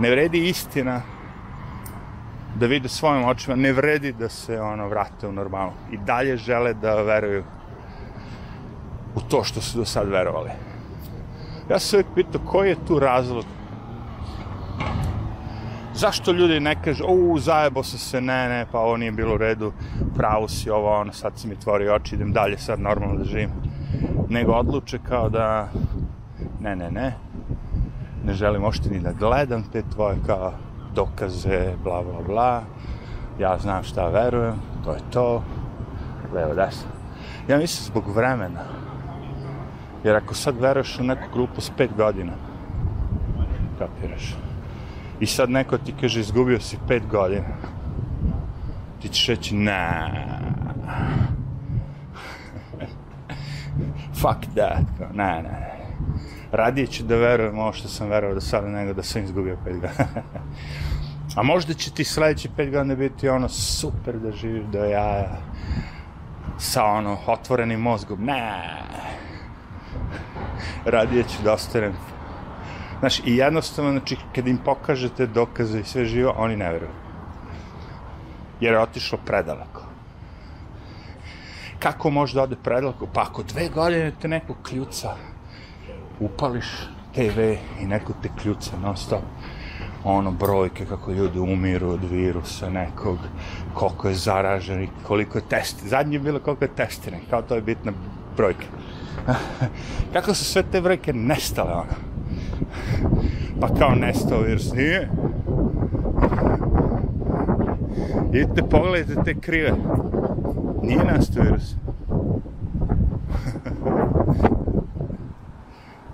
ne 0.00 0.10
vredi 0.10 0.48
istina 0.48 1.02
da 2.54 2.66
vide 2.66 2.88
svojim 2.88 3.24
očima, 3.24 3.56
ne 3.56 3.72
vredi 3.72 4.12
da 4.12 4.28
se 4.28 4.60
ono 4.60 4.88
vrate 4.88 5.28
u 5.28 5.32
normalu. 5.32 5.72
I 5.92 5.98
dalje 5.98 6.36
žele 6.36 6.74
da 6.74 7.02
veruju 7.02 7.44
u 9.14 9.20
to 9.20 9.44
što 9.44 9.60
su 9.60 9.78
do 9.78 9.84
sad 9.84 10.08
verovali. 10.08 10.50
Ja 11.70 11.78
se 11.78 11.96
uvijek 11.96 12.06
pitao 12.14 12.40
koji 12.46 12.68
je 12.68 12.86
tu 12.86 12.98
razlog 12.98 13.44
zašto 16.00 16.32
ljudi 16.32 16.60
ne 16.60 16.82
kažu, 16.82 17.04
u, 17.04 17.38
zajebo 17.38 17.82
se 17.82 17.98
se, 17.98 18.20
ne, 18.20 18.48
ne, 18.48 18.66
pa 18.72 18.78
ovo 18.78 18.96
nije 18.96 19.12
bilo 19.12 19.34
u 19.34 19.38
redu, 19.38 19.72
pravo 20.16 20.48
si 20.48 20.70
ovo, 20.70 21.00
ono, 21.00 21.12
sad 21.12 21.38
si 21.38 21.48
mi 21.48 21.56
tvori 21.56 21.88
oči, 21.88 22.14
idem 22.14 22.32
dalje, 22.32 22.58
sad 22.58 22.80
normalno 22.80 23.18
da 23.18 23.24
živim. 23.24 23.50
Nego 24.28 24.52
odluče 24.52 24.98
kao 25.08 25.28
da, 25.28 25.68
ne, 26.60 26.76
ne, 26.76 26.90
ne, 26.90 27.14
ne 28.24 28.32
želim 28.32 28.64
ošte 28.64 28.90
ni 28.90 29.00
da 29.00 29.12
gledam 29.12 29.64
te 29.72 29.82
tvoje 29.94 30.16
kao 30.26 30.52
dokaze, 30.94 31.74
bla, 31.84 32.02
bla, 32.02 32.22
bla, 32.26 32.62
ja 33.38 33.58
znam 33.58 33.82
šta 33.82 34.08
verujem, 34.08 34.54
to 34.84 34.92
je 34.92 35.00
to, 35.10 35.42
levo, 36.34 36.54
desno. 36.54 36.90
Ja 37.48 37.58
mislim 37.58 37.84
zbog 37.84 38.16
vremena, 38.16 38.60
jer 40.04 40.16
ako 40.16 40.34
sad 40.34 40.60
veruješ 40.60 40.98
u 40.98 41.04
neku 41.04 41.28
grupu 41.32 41.60
s 41.60 41.70
pet 41.76 41.90
godina, 41.96 42.32
kapiraš, 43.78 44.34
i 45.20 45.26
sad 45.26 45.50
neko 45.50 45.78
ti 45.78 45.94
kaže 46.00 46.20
izgubio 46.20 46.60
si 46.60 46.78
pet 46.88 47.02
godina, 47.06 47.56
ti 49.02 49.08
ćeš 49.08 49.26
reći 49.26 49.54
na 49.54 50.10
fuck 54.20 54.40
that, 54.54 55.14
ne, 55.14 55.42
ne, 55.42 55.70
radije 56.52 56.86
ću 56.86 57.04
da 57.04 57.16
verujem 57.16 57.58
ovo 57.58 57.72
što 57.72 57.88
sam 57.88 58.08
verovao 58.08 58.34
do 58.34 58.40
sada 58.40 58.68
nego 58.68 58.92
da 58.92 59.02
sam 59.02 59.24
izgubio 59.24 59.58
pet 59.64 59.74
godina. 59.74 60.06
A 61.36 61.42
možda 61.42 61.74
će 61.74 61.90
ti 61.90 62.04
sledeći 62.04 62.48
pet 62.56 62.70
godina 62.70 62.94
biti 62.94 63.28
ono 63.28 63.48
super 63.48 64.18
da 64.18 64.32
živiš 64.32 64.64
do 64.64 64.84
jaja 64.84 65.38
sa 66.58 66.84
ono 66.84 67.18
otvorenim 67.26 67.80
mozgom. 67.80 68.24
Ne. 68.24 68.62
Radije 70.84 71.22
ću 71.22 71.42
da 71.44 71.52
ostanem. 71.52 72.09
Znaš, 73.00 73.18
i 73.18 73.36
jednostavno, 73.36 73.90
znači, 73.90 74.16
kad 74.34 74.48
im 74.48 74.58
pokažete 74.58 75.26
dokaze 75.26 75.80
i 75.80 75.84
sve 75.84 76.04
živo, 76.04 76.34
oni 76.36 76.56
ne 76.56 76.72
veruju. 76.72 76.90
Jer 78.60 78.72
je 78.72 78.80
otišlo 78.80 79.18
predaleko. 79.26 79.82
Kako 81.78 82.10
može 82.10 82.34
da 82.34 82.42
ode 82.42 82.56
predaleko? 82.56 83.06
Pa 83.06 83.22
ako 83.22 83.42
dve 83.42 83.68
godine 83.68 84.12
te 84.20 84.28
neko 84.28 84.54
kljuca, 84.62 85.14
upališ 86.20 86.66
TV 87.14 87.40
i 87.80 87.86
neko 87.86 88.12
te 88.22 88.28
kljuca 88.42 88.76
non 88.82 88.96
stop 88.96 89.22
ono 90.04 90.30
brojke 90.30 90.86
kako 90.86 91.12
ljudi 91.12 91.38
umiru 91.38 91.88
od 91.88 92.04
virusa 92.10 92.70
nekog, 92.70 93.18
koliko 93.74 94.08
je 94.08 94.14
zaraženi, 94.14 94.88
koliko 95.06 95.38
je 95.38 95.44
testi. 95.48 95.88
Zadnje 95.88 96.16
je 96.16 96.20
bilo 96.20 96.40
koliko 96.40 96.64
je 96.64 96.74
testiran, 96.74 97.20
kao 97.30 97.42
to 97.42 97.54
je 97.54 97.62
bitna 97.62 97.92
brojka. 98.36 98.66
kako 100.12 100.34
su 100.34 100.44
sve 100.44 100.62
te 100.62 100.80
brojke 100.80 101.12
nestale, 101.12 101.72
ono. 101.72 102.09
Pa 103.60 103.68
kao 103.78 103.94
nestao 103.94 104.40
virus, 104.40 104.72
nije. 104.72 105.08
Idite, 108.32 108.62
pogledajte 108.70 109.14
te 109.24 109.34
krive. 109.40 109.72
Nije 110.82 111.04
nastao 111.04 111.42
virus. 111.42 111.74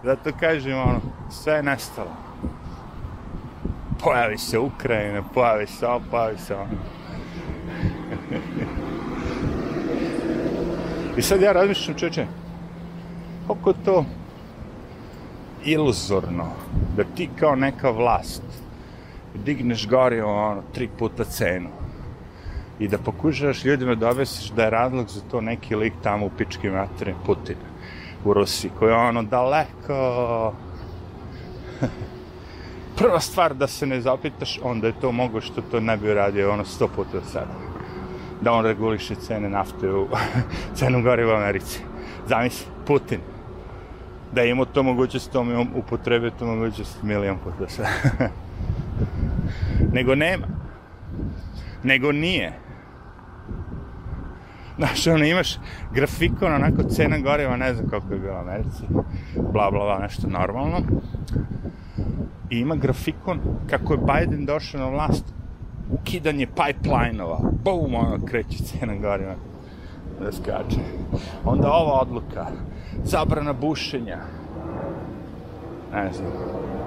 Zato 0.05 0.31
kažem, 0.41 0.79
ono, 0.79 1.01
sve 1.31 1.53
je 1.53 1.63
nestalo. 1.63 2.11
Pojavi 4.05 4.39
se 4.39 4.59
Ukrajina, 4.59 5.23
pojavi 5.35 5.67
se 5.67 5.87
ovo, 5.87 6.01
pojavi 6.11 6.39
se 6.39 6.55
ono. 6.55 6.67
I 11.17 11.23
sad 11.23 11.41
ja 11.41 11.53
razmišljam, 11.53 11.99
čeče, 11.99 12.27
je 13.71 13.75
to 13.85 14.05
iluzorno 15.67 16.47
da 16.97 17.05
ti 17.05 17.29
kao 17.41 17.57
neka 17.57 17.91
vlast 17.91 18.43
digneš 19.45 19.89
gori 19.89 20.21
ono, 20.21 20.63
tri 20.73 20.89
puta 20.99 21.25
cenu 21.25 21.69
i 22.79 22.89
da 22.89 22.99
pokušaš 22.99 23.65
ljudima 23.65 23.95
da 23.95 24.11
objasniš 24.11 24.51
da 24.51 24.65
je 24.65 24.71
razlog 24.71 25.09
za 25.09 25.21
to 25.31 25.41
neki 25.41 25.77
lik 25.77 25.93
tamo 26.03 26.27
u 26.27 26.31
pičkim 26.39 26.73
materijem 26.73 27.17
Putina 27.27 27.61
u 28.25 28.33
Rusiji, 28.33 28.71
koji 28.79 28.91
je 28.91 28.97
ono 28.97 29.23
daleko... 29.23 30.53
Prva 32.99 33.21
stvar 33.21 33.55
da 33.55 33.67
se 33.67 33.87
ne 33.87 34.01
zapitaš, 34.01 34.61
onda 34.63 34.87
je 34.87 35.01
to 35.01 35.13
mogo 35.13 35.41
što 35.41 35.63
to 35.63 35.81
ne 35.81 35.97
bi 35.97 36.11
uradio 36.11 36.53
ono 36.53 36.65
sto 36.65 36.89
puta 36.89 37.21
sada. 37.33 37.55
Da 38.41 38.53
on 38.53 38.65
reguliše 38.65 39.15
cene 39.15 39.49
nafte 39.49 39.91
u 39.91 40.09
cenu 40.77 41.03
gori 41.03 41.25
u 41.25 41.31
Americi. 41.31 41.81
Zamisli, 42.29 42.67
Putin. 42.87 43.36
Da 44.37 44.43
je 44.43 44.51
imao 44.51 44.65
to 44.65 44.83
mogućnost, 44.83 45.33
to 45.33 45.45
mi 45.45 45.67
upotrebe 45.75 46.31
to 46.31 46.47
mogućnost 46.47 47.03
milijon 47.03 47.37
puta 47.45 47.69
sada. 47.69 47.89
Nego 49.97 50.15
nema. 50.15 50.47
Nego 51.83 52.13
nije. 52.13 52.53
Znaš, 54.77 55.07
ono, 55.07 55.25
imaš 55.25 55.59
grafikon, 55.95 56.53
onako, 56.53 56.83
cena 56.83 57.19
goriva, 57.19 57.57
ne 57.57 57.75
znam 57.75 57.89
koliko 57.89 58.13
je 58.13 58.21
bilo 58.21 58.35
u 58.35 58.39
Americi, 58.39 58.83
bla, 59.53 59.71
bla, 59.71 59.85
bla, 59.85 59.99
nešto 59.99 60.29
normalno. 60.29 60.79
I 62.51 62.59
ima 62.59 62.75
grafikon 62.75 63.41
kako 63.71 63.93
je 63.93 63.99
Biden 63.99 64.47
došao 64.47 64.81
na 64.81 64.89
vlast, 64.89 65.25
ukidanje 65.91 66.47
pipeline-ova, 66.47 67.39
bum, 67.65 67.95
ono, 67.95 68.27
kreće 68.27 68.59
cena 68.59 68.95
goriva 68.95 69.35
da 70.21 70.33
skače. 70.33 70.81
Onda 71.45 71.73
ova 71.73 72.01
odluka, 72.01 72.47
zabrana 73.05 73.53
bušenja, 73.53 74.19
ne 75.93 76.13
znam, 76.13 76.33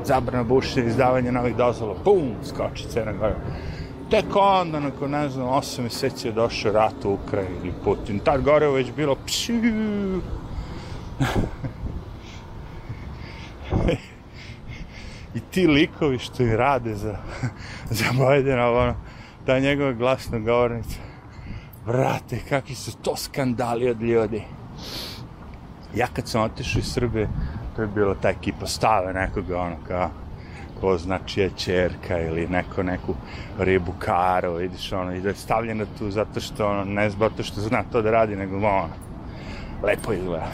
zabrana 0.03 0.43
bušenja, 0.43 0.88
izdavanje 0.88 1.31
novih 1.31 1.55
dozvola, 1.55 1.95
bum, 2.05 2.31
skoči 2.43 2.88
cena 2.88 3.12
goriva 3.12 3.39
tek 4.09 4.25
onda, 4.36 4.79
nakon, 4.79 5.12
ne 5.12 5.29
znam, 5.29 5.48
osam 5.48 5.83
meseci 5.83 6.27
je 6.27 6.31
došao 6.31 6.71
rat 6.71 7.05
u 7.05 7.13
Ukrajini, 7.13 7.74
Putin. 7.83 8.19
Tad 8.19 8.41
gore 8.41 8.65
je 8.65 8.71
već 8.71 8.91
bilo 8.95 9.15
pšiu. 9.25 9.53
I 15.36 15.39
ti 15.51 15.67
likovi 15.67 16.19
što 16.19 16.43
im 16.43 16.55
rade 16.55 16.95
za, 16.95 17.17
za 17.89 18.05
Bajdena, 18.17 18.71
ono, 18.71 18.95
ta 19.45 19.59
njegova 19.59 19.93
glasna 19.93 20.39
govornica. 20.39 21.08
Brate, 21.89 22.39
kakvi 22.50 22.75
su 22.75 22.91
to 23.01 23.15
skandali 23.15 23.89
od 23.89 24.01
ljudi. 24.01 24.43
Ja 25.96 26.08
kad 26.13 26.27
sam 26.27 26.41
otišao 26.41 26.79
iz 26.79 26.91
Srbije, 26.93 27.29
to 27.75 27.81
je 27.81 27.88
bilo 27.88 28.15
ta 28.15 28.29
ekipa 28.29 28.67
stave 28.67 29.13
nekoga, 29.13 29.62
ono, 29.62 29.75
kao, 29.88 30.10
ko 30.81 30.98
znači 30.98 31.41
je 31.41 31.51
čerka 31.58 32.19
ili 32.19 32.48
neko 32.48 32.84
neku 32.84 33.15
ribu 33.60 33.93
karo, 34.00 34.53
vidiš 34.53 34.91
ono, 34.91 35.15
i 35.15 35.22
da 35.22 35.29
je 35.29 35.36
stavljena 35.36 35.86
tu 35.98 36.12
zato 36.12 36.39
što 36.39 36.67
ono, 36.67 36.84
ne 36.84 37.10
zato 37.10 37.43
što 37.43 37.62
zna 37.62 37.84
to 37.91 38.01
da 38.01 38.12
radi, 38.12 38.36
nego 38.36 38.58
ono, 38.58 38.89
lepo 39.84 40.13
izgleda. 40.13 40.48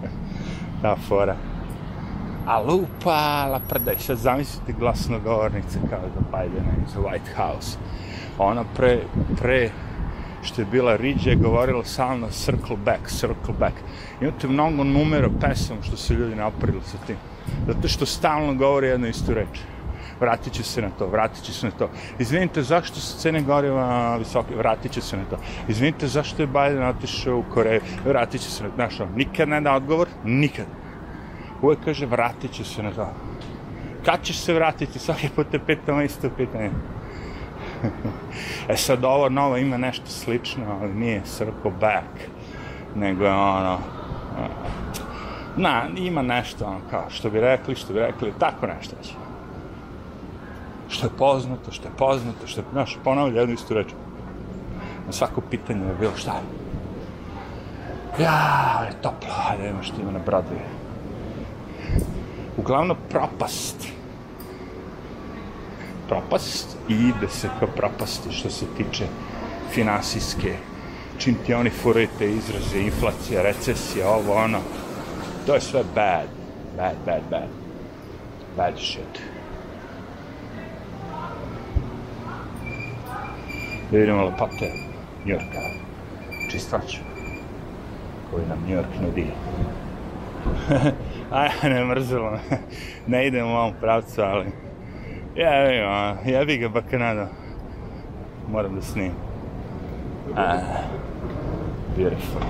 Ta 0.82 0.96
fora. 1.08 1.36
A 2.46 2.60
lupa, 2.60 3.46
la 3.46 3.60
prda, 3.68 3.92
i 3.92 3.98
sad 3.98 4.16
zamislite 4.16 4.72
glasnogovornice 4.72 5.78
kao 5.90 6.00
za 6.14 6.20
Bidena 6.20 6.72
iz 6.86 6.94
White 6.94 7.34
House. 7.36 7.78
Ona 8.38 8.64
pre, 8.76 8.98
pre 9.40 9.70
što 10.44 10.62
je 10.62 10.66
bila 10.70 10.96
Riđe 10.96 11.30
je 11.30 11.36
govorila 11.36 11.84
stalno 11.84 12.28
circle 12.30 12.76
back, 12.84 13.08
circle 13.08 13.54
back. 13.58 13.74
Imate 14.20 14.48
mnogo 14.48 14.84
numera 14.84 15.28
pesama 15.40 15.82
što 15.82 15.96
se 15.96 16.14
ljudi 16.14 16.34
napravili 16.34 16.82
sa 16.84 16.98
tim. 17.06 17.16
Zato 17.66 17.88
što 17.88 18.06
stalno 18.06 18.54
govori 18.54 18.86
jednu 18.86 19.08
istu 19.08 19.34
reč. 19.34 19.60
Vratit 20.20 20.52
će 20.52 20.62
se 20.62 20.82
na 20.82 20.90
to, 20.90 21.06
vratit 21.06 21.44
će 21.44 21.52
se 21.52 21.66
na 21.66 21.72
to. 21.72 21.90
Izvinite, 22.18 22.62
zašto 22.62 23.00
su 23.00 23.18
cene 23.18 23.42
goriva 23.42 24.16
visoke? 24.16 24.56
Vratit 24.56 24.92
će 24.92 25.00
se 25.00 25.16
na 25.16 25.24
to. 25.30 25.38
Izvinite, 25.68 26.06
zašto 26.06 26.42
je 26.42 26.46
Biden 26.46 26.82
otišao 26.82 27.38
u 27.38 27.44
Koreju? 27.54 27.80
Vratit 28.04 28.40
će 28.40 28.50
se 28.50 28.62
na 28.62 28.68
to. 28.68 28.74
Znaš, 28.74 29.08
nikad 29.16 29.48
ne 29.48 29.60
da 29.60 29.74
odgovor, 29.74 30.08
nikad. 30.24 30.66
Uvijek 31.62 31.84
kaže, 31.84 32.06
vratit 32.06 32.52
će 32.52 32.64
se 32.64 32.82
na 32.82 32.90
to. 32.90 33.08
Kad 34.04 34.22
ćeš 34.22 34.38
se 34.38 34.54
vratiti? 34.54 34.98
Svaki 34.98 35.28
put 35.28 35.46
te 35.50 35.58
pitamo 35.58 36.02
isto 36.02 36.30
pitanje. 36.30 36.70
e 38.68 38.76
sad, 38.76 39.04
ovo 39.04 39.28
novo 39.28 39.56
ima 39.56 39.76
nešto 39.76 40.06
slično, 40.06 40.64
ali 40.80 40.94
nije 40.94 41.22
circle 41.24 41.70
back, 41.80 42.28
nego 42.94 43.24
je 43.24 43.32
ono, 43.32 43.78
na, 45.56 45.82
ima 45.96 46.22
nešto, 46.22 46.64
ono, 46.66 46.80
kao, 46.90 47.04
što 47.10 47.30
bi 47.30 47.40
rekli, 47.40 47.74
što 47.74 47.92
bi 47.92 48.00
rekli, 48.00 48.32
tako 48.38 48.66
nešto 48.66 48.96
će. 49.02 49.12
Što 50.88 51.06
je 51.06 51.10
poznato, 51.18 51.72
što 51.72 51.88
je 51.88 51.92
poznato, 51.98 52.46
što 52.46 52.60
je, 52.60 52.64
znaš, 52.72 52.98
ponavlja 53.04 53.40
jednu 53.40 53.54
istu 53.54 53.74
reč. 53.74 53.86
Na 55.06 55.12
svako 55.12 55.40
pitanje 55.40 55.86
je 55.86 55.94
bilo 56.00 56.16
šta. 56.16 56.32
Ja, 58.18 58.86
je 58.88 59.02
toplo, 59.02 59.30
ajde, 59.50 59.68
ima 59.68 59.82
što 59.82 60.00
ima 60.00 60.10
na 60.10 60.20
Broadway. 60.26 60.64
Uglavnom 62.56 62.96
propast. 63.10 63.93
Propast 66.08 66.76
i 66.88 66.94
ide 66.94 67.28
se 67.28 67.48
ka 67.60 67.66
propasti 67.66 68.32
što 68.32 68.50
se 68.50 68.66
tiče 68.76 69.04
finansijske. 69.70 70.56
Čim 71.18 71.34
ti 71.46 71.54
oni 71.54 71.70
furaju 71.70 72.08
te 72.18 72.30
izraze, 72.30 72.80
inflacija, 72.80 73.42
recesija, 73.42 74.08
ovo, 74.08 74.34
ono, 74.34 74.58
to 75.46 75.54
je 75.54 75.60
sve 75.60 75.82
bad. 75.94 76.26
Bad, 76.76 76.96
bad, 77.06 77.22
bad. 77.30 77.48
Bad 78.56 78.78
shit. 78.78 79.20
Da 83.90 83.98
vidimo 83.98 84.24
lepote 84.24 84.72
Njurka. 85.24 85.60
Čistoću. 86.50 86.98
Koji 88.30 88.46
nam 88.46 88.64
Njurk 88.68 88.88
nudi. 89.02 89.26
Aj, 91.30 91.48
ne 91.62 91.84
mrzilo 91.84 92.30
me. 92.30 92.38
ne 93.16 93.26
idem 93.26 93.46
u 93.46 93.56
ovom 93.56 93.74
pravcu, 93.80 94.22
ali... 94.22 94.63
Jebi 95.36 95.78
ga, 95.78 96.16
jebi 96.24 96.58
ga 96.58 96.68
bakanado. 96.68 97.26
Moram 98.48 98.74
da 98.74 98.82
snim. 98.82 99.12
Ah, 100.36 100.60
beautiful. 101.96 102.42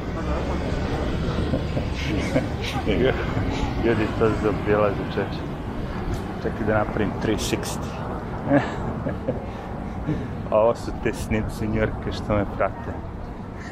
Ljudi 3.85 4.07
to 4.19 4.31
zaobilaze, 4.43 5.05
čeče. 5.14 5.41
Čekaj 6.43 6.67
da 6.67 6.79
napravim 6.79 7.12
360. 7.26 7.79
Ovo 10.50 10.75
su 10.75 10.93
te 11.03 11.12
snipsi 11.12 11.67
Njurke 11.67 12.12
što 12.12 12.37
me 12.37 12.45
prate. 12.57 12.93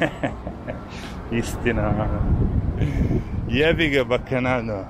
Istina. 1.39 1.93
Jebi 3.49 3.89
ga 3.89 4.05
bakanado. 4.05 4.85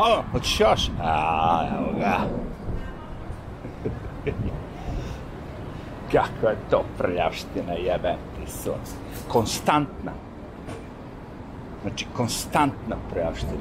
O, 0.00 0.22
hoćeš 0.32 0.60
još? 0.60 0.90
A, 1.02 1.66
evo 1.76 1.98
ga. 1.98 2.18
Kakva 6.12 6.50
je 6.50 6.56
to 6.70 6.84
prljavština, 6.98 7.72
jebe 7.72 8.14
ti 8.36 8.50
sunce. 8.50 8.92
Konstantna. 9.28 10.12
Znači, 11.82 12.06
konstantna 12.16 12.96
prljavština. 13.12 13.52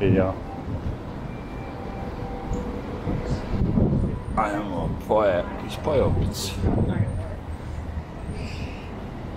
Vidimo. 0.00 0.34
Ajmo, 4.36 4.88
poje, 5.08 5.44
iz 5.66 5.76
pojobice. 5.84 6.52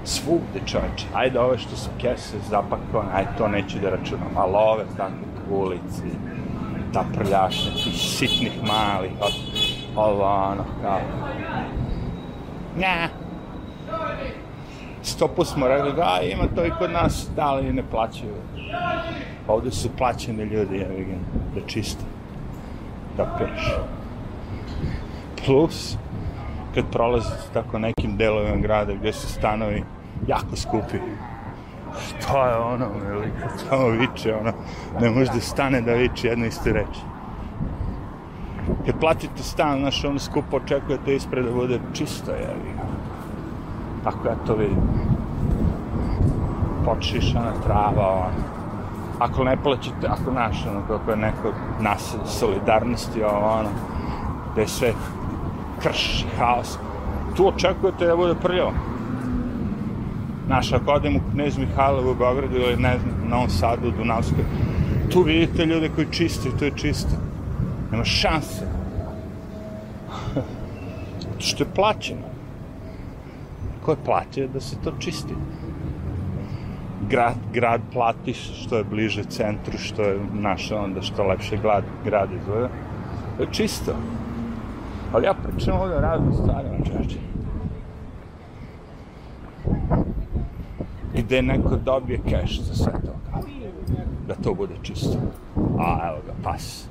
Svugde, 0.10 0.60
čovječe. 0.66 1.06
Ajde, 1.14 1.40
ove 1.40 1.58
što 1.58 1.76
su 1.76 1.90
kese 2.02 2.38
zapakovane, 2.50 3.10
ajde, 3.14 3.30
to 3.38 3.48
neću 3.48 3.80
da 3.80 3.90
računam. 3.90 4.38
Ali 4.38 4.54
ove, 4.56 4.86
tako, 4.98 5.14
u 5.52 5.56
ulici, 5.56 6.04
ta 6.94 7.06
prljašnja, 7.14 7.72
tih 7.84 7.94
sitnih 7.94 8.64
malih, 8.64 9.12
ovo, 9.96 10.24
ono, 10.24 10.66
kao. 10.82 11.00
Nja. 12.78 13.10
Stopu 15.02 15.46
smo 15.46 15.68
rekli, 15.68 15.94
da, 15.94 16.20
ima 16.24 16.44
to 16.56 16.66
i 16.66 16.72
kod 16.80 16.92
nas, 16.92 17.28
da, 17.36 17.46
ali 17.46 17.74
ne 17.74 17.84
plaćaju. 17.92 18.36
Ovde 19.48 19.72
su 19.72 19.90
plaćeni 19.98 20.44
ljudi, 20.44 20.78
jevi 20.78 21.06
ga, 21.06 21.16
da 21.56 21.68
čiste, 21.68 22.04
da 23.18 23.36
peš. 23.40 23.74
Plus, 25.46 25.98
kad 26.76 26.84
prolazite 26.92 27.54
tako 27.54 27.80
nekim 27.80 28.18
delovima 28.18 28.58
grada 28.58 28.94
gde 28.94 29.14
su 29.14 29.28
stanovi 29.28 29.84
jako 30.28 30.56
skupi, 30.56 30.98
šta 31.98 32.48
je 32.50 32.58
ono, 32.58 32.86
ili 33.12 33.32
kad 33.42 33.60
samo 33.70 33.88
viče, 33.88 34.36
ono, 34.36 34.52
ne 35.02 35.10
može 35.10 35.32
da 35.32 35.40
stane 35.40 35.82
da 35.82 35.94
viče 35.94 36.28
jedno 36.28 36.46
iste 36.46 36.74
reči. 36.74 37.02
Kad 38.86 39.00
platite 39.00 39.44
stan, 39.44 39.80
znaš, 39.80 40.06
ono 40.06 40.20
skupo 40.20 40.58
očekujete 40.58 41.16
ispred 41.16 41.46
da 41.46 41.52
bude 41.52 41.80
čisto, 41.94 42.32
jevi 42.32 42.74
ga. 42.76 42.84
Ako 44.10 44.28
ja 44.28 44.36
to 44.48 44.56
vidim. 44.56 44.78
Počišana 46.86 47.52
trava, 47.64 48.10
ono. 48.10 48.60
Ako 49.20 49.44
ne 49.44 49.58
plaćate, 49.64 50.08
ako 50.08 50.32
znaš, 50.32 50.66
ono, 50.70 50.82
kako 50.88 51.12
je 51.12 51.18
neko 51.18 51.52
nas 51.82 52.16
solidarnosti, 52.26 53.24
ono, 53.24 53.70
da 54.56 54.62
je 54.62 54.68
sve 54.68 54.94
krš, 55.84 56.26
haos, 56.40 56.78
tu 57.36 57.48
očekujete 57.48 58.06
da 58.06 58.16
bude 58.16 58.36
prljavo. 58.36 58.72
Znaš, 60.50 60.74
ako 60.74 60.92
odem 60.92 61.16
u 61.16 61.20
Knez 61.32 61.58
Mihajlovu 61.58 62.12
u 62.12 62.16
Beogradu 62.16 62.56
ili 62.56 62.78
ne 62.78 62.98
znam, 63.00 63.26
u 63.26 63.30
Novom 63.30 63.50
Sadu, 63.50 63.88
u 63.88 63.92
Dunavskoj, 63.92 64.44
tu 65.12 65.22
vidite 65.22 65.66
ljude 65.66 65.90
koji 65.96 66.08
čiste 66.12 66.50
to 66.60 66.66
je 66.66 66.72
čisto. 66.76 67.16
Nema 67.92 68.04
šanse. 68.04 68.66
što 71.46 71.64
je 71.64 71.70
plaćeno. 71.76 72.22
Ko 73.86 73.92
je 73.92 73.98
platio 74.06 74.48
da 74.48 74.60
se 74.60 74.76
to 74.84 74.94
čisti? 75.00 75.34
Grad, 77.10 77.38
grad 77.54 77.82
plati 77.94 78.34
što 78.34 78.78
je 78.78 78.84
bliže 78.84 79.24
centru, 79.24 79.78
što 79.78 80.02
je 80.02 80.20
naša 80.34 80.82
onda 80.82 81.02
što 81.02 81.24
lepše 81.24 81.58
grad, 81.58 81.84
grad 82.06 82.30
izgleda. 82.42 82.70
To 83.38 83.44
je 83.44 83.50
čisto. 83.52 83.92
Ali 85.14 85.26
ja 85.26 85.34
pričam 85.34 85.80
ovdje 85.80 85.98
o 85.98 86.02
raznim 86.02 86.34
stvarima, 86.34 86.78
čače. 86.86 87.29
Gde 91.30 91.42
neko 91.42 91.76
dobije 91.76 92.20
keš 92.30 92.60
za 92.60 92.76
sve 92.76 92.92
to. 92.92 93.42
Da 94.28 94.36
to 94.36 94.54
bude 94.54 94.74
čisto. 94.82 95.18
A, 95.80 96.10
evo 96.10 96.18
ga, 96.28 96.34
pas. 96.44 96.88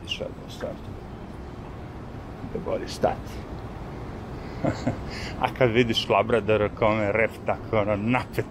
Vidiš 0.00 0.20
odmah 0.20 0.50
stvar. 0.50 0.72
Da 2.52 2.58
boli 2.64 2.88
stati. 2.88 3.30
A 5.42 5.54
kad 5.58 5.70
vidiš 5.70 6.08
Labradora 6.08 6.68
kome 6.68 7.12
ref 7.12 7.30
tako 7.46 7.78
ono 7.78 7.96
napet, 7.96 8.44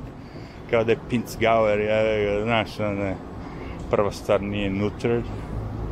kao 0.70 0.84
da 0.84 0.92
je 0.92 0.98
Pinzgauer, 1.10 1.80
ja, 1.80 2.44
znaš, 2.44 2.80
ono, 2.80 3.14
prva 3.92 4.12
stvar 4.12 4.42
nije 4.42 4.70
neutered, 4.70 5.24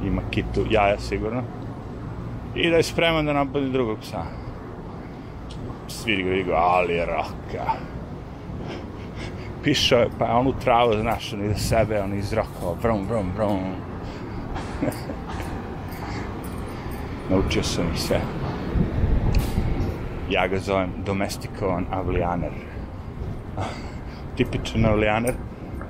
ima 0.06 0.22
kitu 0.30 0.66
jaja 0.70 1.00
sigurno, 1.00 1.44
i 2.56 2.70
da 2.70 2.76
je 2.76 2.84
spreman 2.84 3.26
da 3.26 3.34
napadi 3.34 3.70
drugog 3.70 4.00
psa. 4.00 4.24
Svi 5.88 6.44
ga 6.44 6.56
ali 6.56 6.94
je 6.94 7.06
roka. 7.06 7.91
Pišao 9.64 10.00
je, 10.00 10.10
pa 10.20 10.26
onu 10.26 10.54
travu, 10.64 10.94
znaš, 11.02 11.34
on 11.34 11.46
iza 11.46 11.56
sebe, 11.56 12.02
on 12.02 12.14
izrokao, 12.14 12.76
vrum, 12.84 13.06
vrum, 13.08 13.32
vrum. 13.38 13.60
Naučio 17.30 17.64
sam 17.64 17.86
ih 17.94 18.00
sve. 18.00 18.22
Ja 20.30 20.48
ga 20.48 20.60
zovem 20.60 20.90
domestikovan 21.06 21.86
avlijaner. 21.92 22.52
Tipičan 24.36 24.86
avlijaner, 24.86 25.34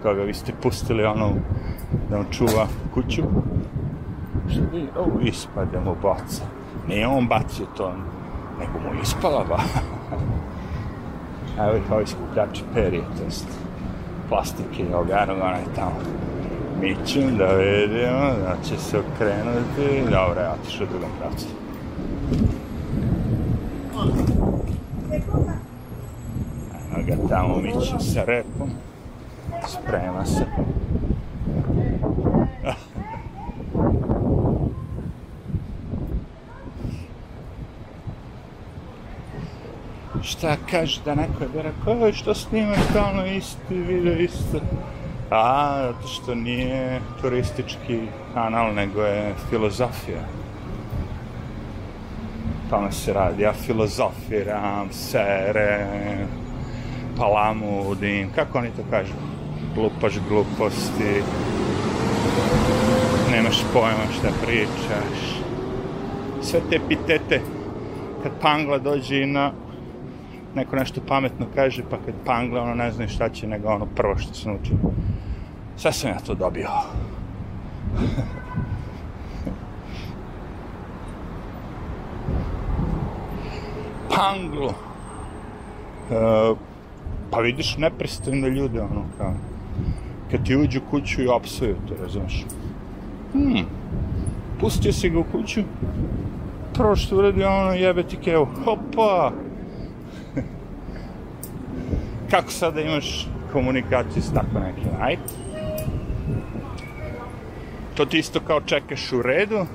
koga 0.02 0.24
vi 0.24 0.34
ste 0.34 0.54
pustili 0.62 1.06
ono 1.06 1.34
da 2.10 2.20
on 2.20 2.26
čuva 2.32 2.68
kuću. 2.94 3.24
Vi, 4.72 4.88
o, 4.98 5.20
ispade 5.22 5.80
mu 5.80 5.96
boca. 6.02 6.44
Nije 6.88 7.08
on 7.08 7.28
bacio 7.28 7.66
to, 7.78 7.94
nego 8.60 8.80
mu 8.80 9.02
ispala 9.02 9.46
ba. 9.50 9.60
Evo 11.66 11.78
ih 11.78 11.92
ovi 11.92 12.08
skupljači 12.08 12.64
perije, 12.74 13.04
to 13.18 13.24
jest 13.24 13.61
plastike 14.32 14.84
i 14.84 14.94
ogarnog, 14.94 15.38
onaj 15.38 15.62
tamo. 15.76 16.00
Mićem 16.82 17.38
da 17.38 17.46
vidimo, 17.46 18.34
da 18.44 18.56
će 18.63 18.78
se 18.78 19.00
okrenuti. 19.00 20.12
Dobro, 20.12 20.41
ja 20.41 20.56
otišao 20.62 20.86
u 20.86 20.89
drugom 20.89 21.10
pravcu. 21.20 21.48
Eno 26.96 27.06
ga 27.08 27.30
tamo 27.30 27.58
miće 27.58 28.00
sa 28.00 28.24
repom. 28.24 28.70
Sprema 29.67 30.26
se. 30.26 30.46
Šta 40.24 40.56
kaže 40.72 41.02
da 41.06 41.16
neko 41.16 41.44
je 41.44 41.50
bi 41.50 41.62
rekao, 41.62 42.14
što 42.14 42.34
snimaš 42.36 42.80
stalno 42.90 43.26
isti 43.26 43.76
video 43.76 44.14
isto? 44.14 44.60
A, 45.30 45.78
zato 45.82 46.08
što 46.08 46.36
nije 46.36 47.02
turistički 47.22 48.00
kanal, 48.34 48.74
nego 48.74 49.02
je 49.02 49.34
filozofija. 49.50 50.22
Tome 52.70 52.92
se 52.92 53.14
radi. 53.14 53.44
Ja 53.44 53.54
filozofiram, 53.54 54.88
sere, 54.92 55.88
palamudim, 57.18 58.30
kako 58.36 58.58
oni 58.58 58.70
to 58.70 58.84
kažu? 58.90 59.14
Glupaš 59.76 60.14
gluposti, 60.30 61.24
nemaš 63.32 63.64
pojma 63.74 64.06
šta 64.20 64.28
pričaš. 64.46 65.42
Sve 66.42 66.60
te 66.70 66.76
epitete, 66.76 67.42
kad 68.24 68.32
Pangla 68.42 68.78
dođe 68.78 69.26
na 69.26 69.52
neko 70.56 70.76
nešto 70.76 71.02
pametno 71.08 71.46
kaže, 71.56 71.84
pa 71.90 71.98
kad 72.06 72.14
pangle, 72.26 72.62
ono, 72.62 72.76
ne 72.76 72.92
znaju 72.92 73.10
šta 73.10 73.30
će, 73.30 73.48
nego 73.48 73.70
ono 73.70 73.86
prvo 73.86 74.18
što 74.18 74.34
se 74.34 74.50
nauči. 74.50 74.72
Sve 75.78 75.92
sam 75.94 76.10
ja 76.10 76.20
to 76.20 76.34
dobio. 76.34 76.70
Panglo. 84.16 84.68
Uh, 84.68 86.58
pa 87.32 87.40
vidiš 87.40 87.78
nepristojne 87.78 88.50
ljude, 88.50 88.82
ono, 88.82 89.04
kao, 89.18 89.34
kad 90.32 90.46
ti 90.46 90.56
uđu 90.56 90.80
u 90.80 90.92
kuću 90.92 91.22
i 91.22 91.28
opsuju 91.28 91.76
to, 91.88 91.94
razumeš? 92.04 92.46
Hmm, 93.34 93.66
pustio 94.60 94.94
si 94.94 95.10
ga 95.10 95.20
u 95.20 95.24
kuću, 95.32 95.62
prvo 96.74 96.96
što 96.96 97.18
uradi 97.18 97.44
ono 97.44 97.74
jebe 97.74 98.04
ti 98.04 98.18
kevu, 98.18 98.48
hopa! 98.66 99.32
Kako 102.32 102.52
sada 102.52 102.82
imaš 102.82 103.28
komunikaciju 103.54 104.24
s 104.24 104.34
tako 104.34 104.60
nekim, 104.60 104.91
ajde? 105.02 105.22
To 107.96 108.06
ti 108.06 108.20
isto 108.20 108.39
kao 108.39 108.62
čekaš 108.62 109.12
u 109.12 109.22
redu 109.22 109.65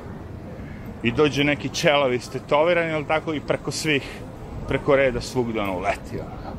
i 1.03 1.12
dođe 1.12 1.45
neki 1.45 1.69
čelavi 1.69 2.19
stetovirani, 2.19 2.92
ali 2.92 3.05
tako 3.05 3.35
i 3.35 3.40
preko 3.40 3.71
svih, 3.71 4.21
preko 4.69 4.97
reda 4.97 5.21
svugde 5.21 5.61
ono 5.61 5.79
leti, 5.79 6.21
ono. 6.21 6.57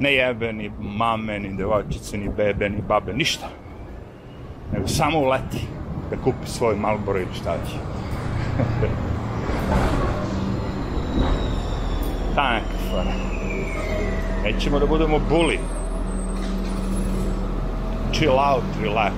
Ne 0.00 0.14
jebe 0.14 0.52
ni 0.52 0.70
mame, 0.80 1.38
ni 1.38 1.56
devojčice, 1.56 2.18
ni 2.18 2.28
bebe, 2.36 2.68
ni 2.68 2.82
babe, 2.88 3.12
ništa. 3.12 3.48
Nego 4.72 4.88
samo 4.88 5.18
uleti 5.18 5.58
da 6.10 6.16
kupi 6.16 6.46
svoj 6.46 6.76
Malboro 6.76 7.18
ili 7.18 7.34
šta 7.34 7.56
će. 7.70 7.76
Ta 12.34 12.52
neka 12.52 12.78
fora. 12.90 13.39
Nećemo 14.44 14.78
da 14.78 14.86
budemo 14.86 15.18
buli. 15.28 15.58
Chill 18.12 18.38
out, 18.38 18.64
relax. 18.82 19.12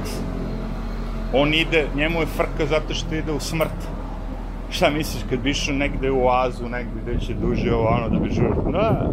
On 1.35 1.55
ide, 1.55 1.87
njemu 1.97 2.21
je 2.21 2.27
frka 2.27 2.67
zato 2.67 2.95
što 2.95 3.15
ide 3.15 3.33
u 3.33 3.41
smrt. 3.41 3.89
Šta 4.71 4.91
misliš 4.91 5.23
kad 5.31 5.39
bi 5.39 5.51
išao 5.51 5.75
negde 5.75 6.11
u 6.11 6.27
oazu, 6.27 6.69
negde 6.69 7.01
gde 7.03 7.21
će 7.21 7.35
duže 7.35 7.75
ovo 7.75 7.89
ono 7.89 8.09
da 8.09 8.19
bi 8.19 8.31
žurio? 8.31 8.73
Da, 8.73 9.11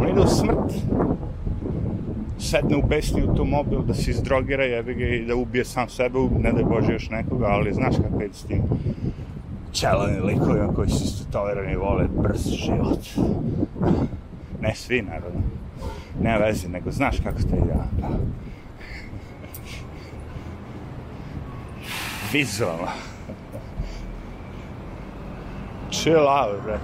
on 0.00 0.08
ide 0.08 0.20
u 0.20 0.26
smrt. 0.26 0.72
Sedne 2.38 2.76
u 2.76 2.82
besni 2.88 3.22
automobil 3.28 3.82
da 3.82 3.94
se 3.94 4.10
izdrogira, 4.10 4.64
jebi 4.64 4.94
ga 4.94 5.04
i 5.04 5.26
da 5.26 5.34
ubije 5.36 5.64
sam 5.64 5.88
sebe, 5.88 6.18
ne 6.38 6.52
da 6.52 6.58
je 6.58 6.64
Bože 6.64 6.92
još 6.92 7.10
nekoga, 7.10 7.46
ali 7.46 7.74
znaš 7.74 7.96
kako 7.96 8.22
je 8.22 8.28
s 8.32 8.42
tim 8.42 8.62
čelani 9.72 10.20
likovima 10.20 10.72
koji 10.74 10.88
su 10.88 11.04
isto 11.04 11.32
tolerani 11.32 11.72
i 11.72 11.76
vole 11.76 12.04
brz 12.22 12.48
život. 12.48 12.98
Ne 14.60 14.74
svi, 14.74 15.02
naravno. 15.02 15.40
Ne 16.20 16.38
veze, 16.38 16.68
nego 16.68 16.90
znaš 16.90 17.16
kako 17.24 17.40
ste 17.40 17.56
ja. 17.56 17.86
Pa. 18.00 18.08
Vizualno. 22.32 22.88
Chill 25.90 26.28
out, 26.28 26.62
bre. 26.64 26.78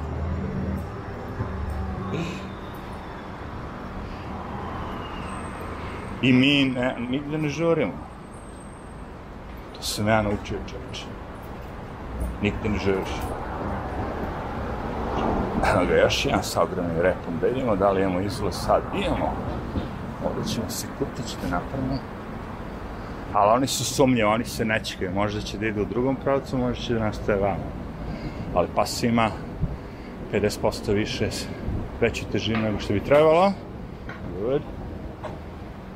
I 6.23 6.33
mi 6.33 6.65
ne, 6.65 6.97
nigde 7.11 7.39
ne 7.39 7.49
žurimo. 7.49 7.93
To 9.75 9.83
sam 9.83 10.09
ja 10.09 10.23
naučio, 10.23 10.59
čovječe. 10.71 11.05
Nigde 12.43 12.69
ne 12.69 12.79
žuriš. 12.79 13.42
Evo 15.71 15.87
ga, 15.87 15.95
još 15.97 16.25
jedan 16.25 16.43
sa 16.43 16.63
ogromnim 16.63 17.01
repom. 17.01 17.39
Da 17.41 17.47
vidimo 17.47 17.77
da 17.77 17.91
li 17.91 18.03
imamo 18.03 18.21
izlaz 18.21 18.55
sad. 18.55 18.83
Imamo. 18.95 19.33
Ovdje 20.27 20.53
ćemo 20.55 20.71
se 20.71 20.87
kutić 20.99 21.37
da 21.43 21.49
napravimo. 21.49 21.99
Ali 23.33 23.51
oni 23.51 23.67
su 23.67 23.85
sumnje, 23.85 24.25
oni 24.25 24.45
se 24.45 24.65
ne 24.65 24.85
čekaju. 24.85 25.13
Možda 25.15 25.41
će 25.41 25.59
da 25.59 25.67
ide 25.67 25.81
u 25.81 25.85
drugom 25.85 26.17
pravcu, 26.17 26.59
možda 26.59 26.85
će 26.85 26.95
da 26.95 27.01
nastaje 27.01 27.39
vamo. 27.39 27.65
Ali 28.55 28.69
pas 28.75 29.03
ima 29.03 29.31
50% 30.33 30.93
više 30.93 31.29
veću 32.01 32.25
težinu 32.33 32.63
nego 32.63 32.79
što 32.79 32.93
bi 32.93 33.01
trebalo. 33.01 33.53
Good. 34.41 34.63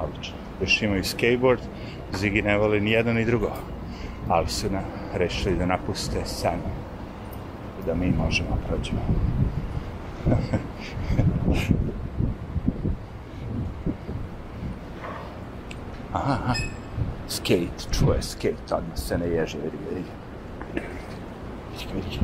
Odlično. 0.00 0.36
Još 0.60 0.82
imaju 0.82 1.04
skateboard. 1.04 1.60
Zigi 2.14 2.42
ne 2.42 2.58
voli 2.58 2.80
ni 2.80 2.90
jedno 2.90 3.12
ni 3.12 3.24
drugo. 3.24 3.50
Ali 4.28 4.48
su 4.48 4.70
na, 4.70 4.80
rešili 5.14 5.56
da 5.56 5.66
napuste 5.66 6.24
san. 6.24 6.58
Da 7.86 7.94
mi 7.94 8.12
možemo 8.24 8.58
prođemo. 8.68 9.00
aha. 16.12 16.54
Skate, 17.28 17.90
čuje 17.92 18.22
skate, 18.22 18.74
odmah 18.74 18.98
se 18.98 19.18
ne 19.18 19.26
ježe, 19.26 19.58
vidi, 19.58 19.76
vidi. 19.90 20.04
Vidi, 21.72 21.86
vidi. 21.94 22.18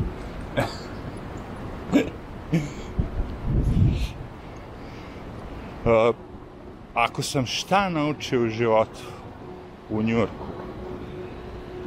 uh, 5.85 6.15
ako 6.93 7.21
sam 7.21 7.45
šta 7.45 7.89
naučio 7.89 8.43
u 8.43 8.49
životu 8.49 9.01
u 9.89 10.03
Njurku, 10.03 10.47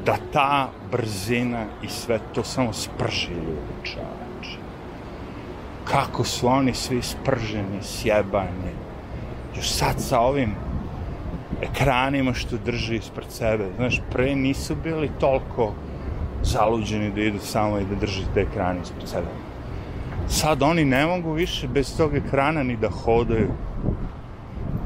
da 0.06 0.16
ta 0.32 0.68
brzina 0.90 1.64
i 1.82 1.88
sve 1.88 2.20
to 2.34 2.44
samo 2.44 2.72
sprži 2.72 3.32
ljudi, 3.32 3.84
čoveče. 3.84 4.25
Kako 5.96 6.24
su 6.24 6.48
oni 6.48 6.74
svi 6.74 7.02
sprženi, 7.02 7.82
sjebani. 7.82 8.72
Još 9.56 9.70
sad 9.70 9.94
sa 9.98 10.20
ovim 10.20 10.54
ekranima 11.62 12.34
što 12.34 12.56
drži 12.64 12.96
ispred 12.96 13.30
sebe. 13.30 13.64
Znaš, 13.76 14.00
pre 14.12 14.34
nisu 14.34 14.76
bili 14.84 15.10
toliko 15.20 15.72
zaluđeni 16.42 17.10
da 17.10 17.20
idu 17.20 17.38
samo 17.38 17.78
i 17.78 17.84
da 17.84 17.94
drži 17.94 18.22
te 18.34 18.40
ekrane 18.40 18.80
ispred 18.82 19.08
sebe. 19.08 19.26
Sad 20.28 20.62
oni 20.62 20.84
ne 20.84 21.06
mogu 21.06 21.32
više 21.32 21.68
bez 21.68 21.96
tog 21.96 22.14
ekrana 22.14 22.62
ni 22.62 22.76
da 22.76 22.90
hodaju. 22.90 23.48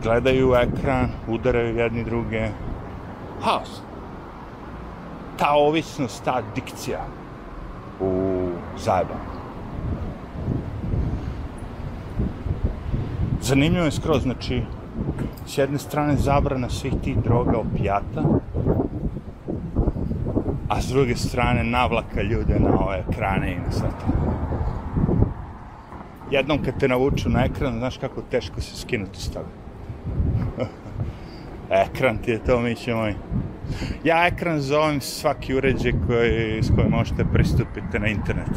Gledaju 0.03 0.55
ekran, 0.55 1.11
udaraju 1.29 1.77
jedni 1.77 2.05
druge. 2.05 2.49
Haos. 3.43 3.81
Ta 5.37 5.51
ovisnost, 5.51 6.25
ta 6.25 6.43
dikcija 6.55 7.05
u 8.01 8.49
zajebanju. 8.79 9.40
Zanimljivo 13.43 13.85
je 13.85 13.91
skroz, 13.91 14.23
znači, 14.23 14.63
s 15.47 15.59
jedne 15.59 15.79
strane 15.79 16.17
zabrana 16.17 16.69
svih 16.69 16.95
tih 17.05 17.17
droga 17.19 17.59
opijata, 17.59 18.23
a 20.69 20.81
s 20.83 20.89
druge 20.89 21.17
strane 21.17 21.65
navlaka 21.65 22.23
ljude 22.23 22.59
na 22.59 22.81
ove 22.81 23.05
ekrane 23.09 23.53
i 23.53 23.59
na 23.59 23.73
sve. 23.73 23.89
Jednom 26.31 26.63
kad 26.65 26.81
te 26.81 26.89
navuču 26.89 27.29
na 27.29 27.45
ekran, 27.45 27.79
znaš 27.79 27.97
kako 27.97 28.23
teško 28.31 28.61
se 28.61 28.77
skinuti 28.77 29.23
s 29.23 29.31
toga. 29.31 29.49
ekran 31.87 32.19
ti 32.19 32.31
je 32.31 32.45
to, 32.45 32.61
mi 32.61 32.75
će 32.75 32.95
moj. 32.95 33.15
Ja 34.05 34.27
ekran 34.27 34.61
zovem 34.61 35.01
svaki 35.01 35.55
uređaj 35.55 35.93
koji, 36.07 36.63
s 36.63 36.71
kojim 36.75 36.91
možete 36.91 37.25
pristupiti 37.25 37.99
na 37.99 38.07
internet. 38.07 38.51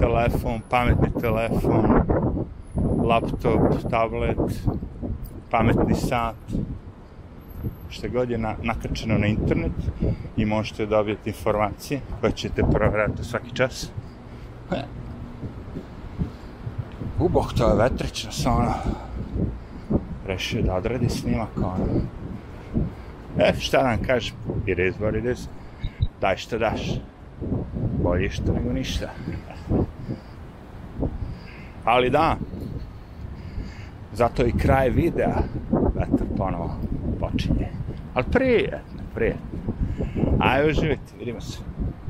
Telefon, 0.00 0.60
pametni 0.70 1.20
telefon, 1.20 2.02
laptop, 3.06 3.90
tablet, 3.90 4.38
pametni 5.50 5.94
sat, 5.94 6.34
što 7.88 8.08
god 8.08 8.30
je 8.30 8.38
na, 8.38 8.54
nakačeno 8.62 9.18
na 9.18 9.26
internet 9.26 9.72
i 10.36 10.44
možete 10.44 10.86
dobiti 10.86 11.30
informacije 11.30 12.00
koje 12.20 12.32
ćete 12.32 12.62
provjerati 12.72 13.24
svaki 13.24 13.54
čas. 13.54 13.90
Uboh, 17.20 17.52
to 17.56 17.68
je 17.68 17.76
vetrično, 17.76 18.32
sam 18.32 18.56
ono, 18.56 18.74
rešio 20.26 20.62
da 20.62 20.74
odradi 20.74 21.08
snimak, 21.08 21.48
ono. 21.56 21.86
E, 23.38 23.52
šta 23.58 23.82
nam 23.82 24.02
kažeš, 24.06 24.34
it 24.66 24.78
is 24.78 24.94
what 25.00 25.18
it 25.18 25.38
is, 25.38 25.48
daj 26.20 26.36
što 26.36 26.58
daš, 26.58 27.00
bolje 28.02 28.30
što 28.30 28.52
nego 28.52 28.72
ništa. 28.72 29.10
Ali 31.84 32.10
da, 32.10 32.36
zato 34.12 34.46
i 34.46 34.52
kraj 34.52 34.90
videa, 34.90 35.36
vetar 35.94 36.26
ponovo 36.36 36.76
počinje. 37.20 37.68
Ali 38.14 38.24
prijetno, 38.32 39.02
prijetno. 39.14 39.46
Ajde, 40.40 40.70
uživajte, 40.70 41.12
vidimo 41.18 41.40
se. 41.40 41.58